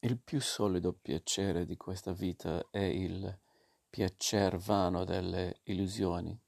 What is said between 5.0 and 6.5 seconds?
delle illusioni.